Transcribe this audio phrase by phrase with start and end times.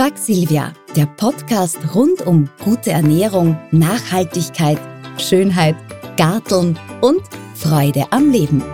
[0.00, 4.78] Frag Silvia, der Podcast rund um gute Ernährung, Nachhaltigkeit,
[5.18, 5.76] Schönheit,
[6.16, 7.20] Garteln und
[7.54, 8.64] Freude am Leben.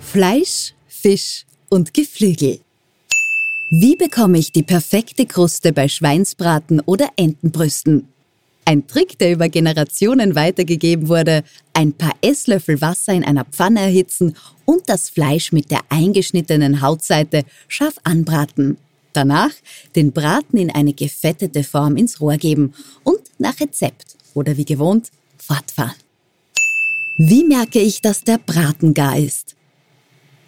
[0.00, 2.58] Fleisch, Fisch und Geflügel.
[3.70, 8.08] Wie bekomme ich die perfekte Kruste bei Schweinsbraten oder Entenbrüsten?
[8.64, 14.36] Ein Trick, der über Generationen weitergegeben wurde, ein paar Esslöffel Wasser in einer Pfanne erhitzen
[14.64, 18.76] und das Fleisch mit der eingeschnittenen Hautseite scharf anbraten.
[19.12, 19.50] Danach
[19.96, 25.10] den Braten in eine gefettete Form ins Rohr geben und nach Rezept oder wie gewohnt
[25.36, 25.96] fortfahren.
[27.16, 29.56] Wie merke ich, dass der Braten gar ist?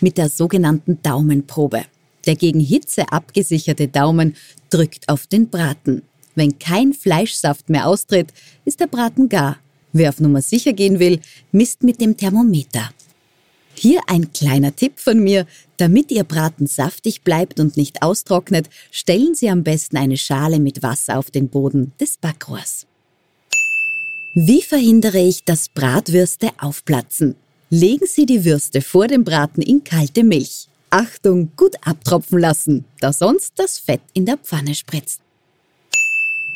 [0.00, 1.84] Mit der sogenannten Daumenprobe.
[2.24, 4.36] Der gegen Hitze abgesicherte Daumen
[4.70, 6.02] drückt auf den Braten.
[6.34, 8.32] Wenn kein Fleischsaft mehr austritt,
[8.64, 9.58] ist der Braten gar.
[9.92, 12.90] Wer auf Nummer sicher gehen will, misst mit dem Thermometer.
[13.74, 15.46] Hier ein kleiner Tipp von mir.
[15.76, 20.82] Damit Ihr Braten saftig bleibt und nicht austrocknet, stellen Sie am besten eine Schale mit
[20.82, 22.86] Wasser auf den Boden des Backrohrs.
[24.34, 27.34] Wie verhindere ich, dass Bratwürste aufplatzen?
[27.68, 30.68] Legen Sie die Würste vor dem Braten in kalte Milch.
[30.90, 35.20] Achtung, gut abtropfen lassen, da sonst das Fett in der Pfanne spritzt.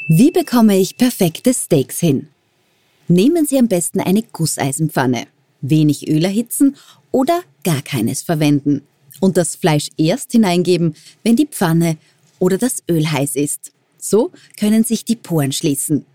[0.09, 2.29] Wie bekomme ich perfekte Steaks hin?
[3.09, 5.27] Nehmen Sie am besten eine Gusseisenpfanne,
[5.63, 6.77] wenig Öl erhitzen
[7.11, 8.83] oder gar keines verwenden
[9.19, 11.97] und das Fleisch erst hineingeben, wenn die Pfanne
[12.39, 13.73] oder das Öl heiß ist.
[13.99, 16.07] So können sich die Poren schließen.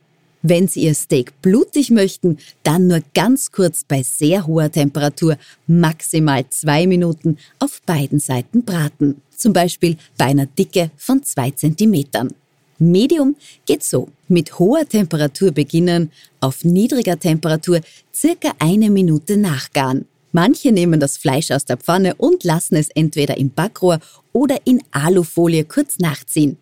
[0.41, 6.45] Wenn Sie Ihr Steak blutig möchten, dann nur ganz kurz bei sehr hoher Temperatur, maximal
[6.49, 9.21] zwei Minuten auf beiden Seiten braten.
[9.35, 12.33] Zum Beispiel bei einer Dicke von zwei Zentimetern.
[12.81, 14.09] Medium geht so.
[14.27, 17.81] Mit hoher Temperatur beginnen, auf niedriger Temperatur
[18.13, 20.05] circa eine Minute nachgaren.
[20.31, 23.99] Manche nehmen das Fleisch aus der Pfanne und lassen es entweder im Backrohr
[24.33, 26.57] oder in Alufolie kurz nachziehen.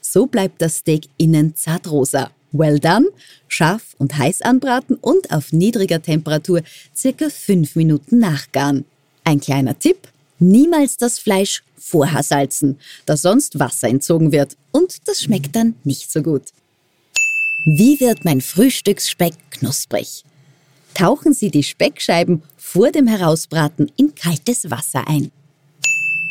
[0.00, 2.30] So bleibt das Steak innen zartrosa.
[2.52, 3.08] Well done,
[3.48, 6.62] scharf und heiß anbraten und auf niedriger Temperatur
[6.94, 8.84] circa 5 Minuten nachgaren.
[9.24, 9.96] Ein kleiner Tipp,
[10.38, 16.10] niemals das Fleisch vorher salzen, da sonst Wasser entzogen wird und das schmeckt dann nicht
[16.10, 16.44] so gut.
[17.64, 20.24] Wie wird mein Frühstücksspeck knusprig?
[20.94, 25.30] Tauchen Sie die Speckscheiben vor dem Herausbraten in kaltes Wasser ein.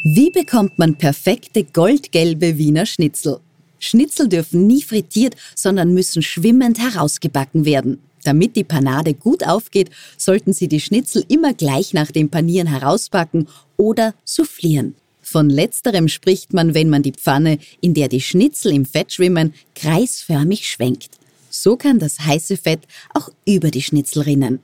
[0.03, 3.39] Wie bekommt man perfekte goldgelbe Wiener Schnitzel?
[3.79, 7.99] Schnitzel dürfen nie frittiert, sondern müssen schwimmend herausgebacken werden.
[8.23, 13.47] Damit die Panade gut aufgeht, sollten Sie die Schnitzel immer gleich nach dem Panieren herauspacken
[13.75, 14.95] oder soufflieren.
[15.33, 19.55] Von letzterem spricht man, wenn man die Pfanne, in der die Schnitzel im Fett schwimmen,
[19.73, 21.09] kreisförmig schwenkt.
[21.49, 22.81] So kann das heiße Fett
[23.15, 24.59] auch über die Schnitzel rinnen.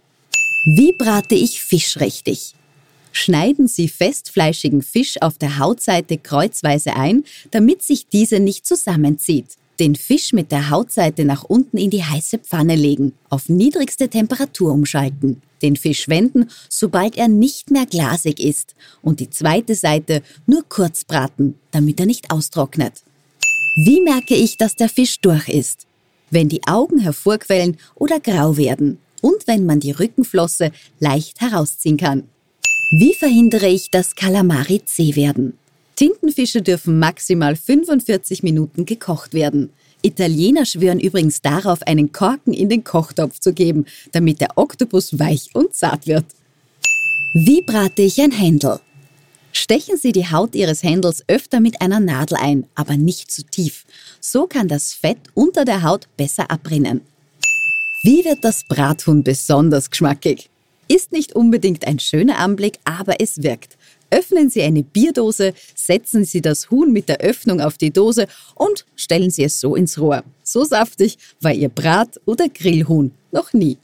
[0.78, 2.53] Wie brate ich Fisch richtig?
[3.12, 9.57] Schneiden Sie festfleischigen Fisch auf der Hautseite kreuzweise ein, damit sich diese nicht zusammenzieht.
[9.79, 14.73] Den Fisch mit der Hautseite nach unten in die heiße Pfanne legen, auf niedrigste Temperatur
[14.73, 20.63] umschalten den Fisch wenden, sobald er nicht mehr glasig ist und die zweite Seite nur
[20.68, 22.94] kurz braten, damit er nicht austrocknet.
[23.85, 25.85] Wie merke ich, dass der Fisch durch ist?
[26.31, 32.23] Wenn die Augen hervorquellen oder grau werden und wenn man die Rückenflosse leicht herausziehen kann.
[32.91, 35.59] Wie verhindere ich, dass Kalamari zäh werden?
[36.00, 39.70] Tintenfische dürfen maximal 45 Minuten gekocht werden.
[40.02, 45.50] Italiener schwören übrigens darauf, einen Korken in den Kochtopf zu geben, damit der Oktopus weich
[45.54, 46.24] und zart wird.
[47.34, 48.80] Wie brate ich ein Händel?
[49.52, 53.84] Stechen Sie die Haut Ihres Händels öfter mit einer Nadel ein, aber nicht zu tief.
[54.22, 57.02] So kann das Fett unter der Haut besser abrinnen.
[58.04, 60.50] Wie wird das Brathuhn besonders geschmackig?
[60.91, 63.77] Ist nicht unbedingt ein schöner Anblick, aber es wirkt.
[64.09, 68.85] Öffnen Sie eine Bierdose, setzen Sie das Huhn mit der Öffnung auf die Dose und
[68.95, 70.23] stellen Sie es so ins Rohr.
[70.41, 73.77] So saftig war Ihr Brat- oder Grillhuhn noch nie.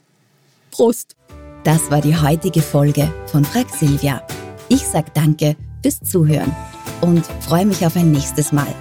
[0.72, 1.14] Prost!
[1.62, 4.26] Das war die heutige Folge von Frag Silvia.
[4.68, 6.54] Ich sag Danke fürs Zuhören
[7.02, 8.74] und freue mich auf ein nächstes Mal.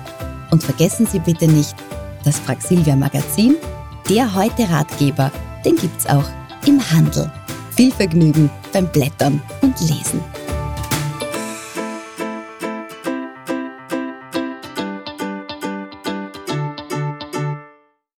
[0.49, 1.75] Und vergessen Sie bitte nicht,
[2.23, 3.55] das Frag Silvia Magazin,
[4.09, 5.31] der heute Ratgeber,
[5.63, 6.27] den gibt's auch
[6.65, 7.31] im Handel.
[7.75, 10.21] Viel Vergnügen beim Blättern und Lesen.